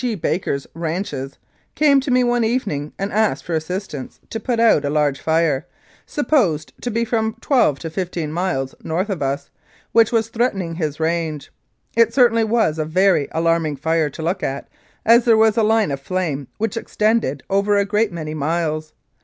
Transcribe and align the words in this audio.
G. 0.03 0.15
Baker's 0.15 0.65
ranches, 0.73 1.37
came 1.75 1.99
to 1.99 2.09
me 2.09 2.23
one 2.23 2.43
evening 2.43 2.91
and 2.97 3.11
asked 3.13 3.43
for 3.43 3.53
assistance 3.53 4.19
to 4.31 4.39
put 4.39 4.59
out 4.59 4.83
a 4.83 4.89
large 4.89 5.19
fire, 5.19 5.67
supposed 6.07 6.73
to 6.81 6.89
be 6.89 7.05
from 7.05 7.35
twelve 7.39 7.77
to 7.77 7.89
fifteen 7.91 8.31
miles 8.31 8.73
north 8.83 9.11
of 9.11 9.21
us, 9.21 9.51
which 9.91 10.11
was 10.11 10.29
threaten 10.29 10.59
ing 10.63 10.73
his 10.73 10.99
range. 10.99 11.51
It 11.95 12.15
certainly 12.15 12.43
was 12.43 12.79
a 12.79 12.83
very 12.83 13.27
alarming 13.31 13.75
fire 13.75 14.09
to 14.09 14.23
look 14.23 14.41
at, 14.41 14.67
as 15.05 15.25
there 15.25 15.37
was 15.37 15.55
a 15.55 15.61
line 15.61 15.91
of 15.91 15.99
flame 16.01 16.47
which 16.57 16.77
extended 16.77 17.43
over 17.47 17.77
a 17.77 17.85
great 17.85 18.11
many 18.11 18.33
miles. 18.33 18.93